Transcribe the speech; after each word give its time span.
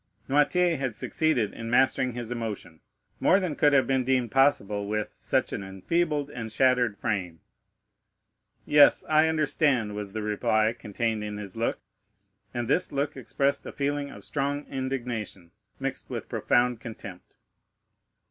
Noirtier 0.27 0.77
had 0.79 0.95
succeeded 0.95 1.53
in 1.53 1.69
mastering 1.69 2.13
his 2.13 2.31
emotion 2.31 2.79
more 3.19 3.39
than 3.39 3.55
could 3.55 3.71
have 3.71 3.85
been 3.85 4.03
deemed 4.03 4.31
possible 4.31 4.87
with 4.87 5.09
such 5.09 5.53
an 5.53 5.61
enfeebled 5.61 6.31
and 6.31 6.51
shattered 6.51 6.97
frame. 6.97 7.39
"Yes, 8.65 9.03
I 9.07 9.27
understand," 9.27 9.93
was 9.93 10.13
the 10.13 10.23
reply 10.23 10.73
contained 10.73 11.23
in 11.23 11.37
his 11.37 11.55
look; 11.55 11.79
and 12.51 12.67
this 12.67 12.91
look 12.91 13.15
expressed 13.15 13.63
a 13.67 13.71
feeling 13.71 14.09
of 14.09 14.25
strong 14.25 14.65
indignation, 14.65 15.51
mixed 15.79 16.09
with 16.09 16.27
profound 16.29 16.79
contempt. 16.79 17.35